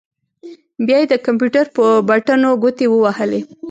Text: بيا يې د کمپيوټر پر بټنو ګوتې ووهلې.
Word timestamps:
بيا 0.85 0.97
يې 1.01 1.07
د 1.09 1.13
کمپيوټر 1.25 1.65
پر 1.75 1.87
بټنو 2.07 2.49
ګوتې 2.63 2.85
ووهلې. 2.89 3.41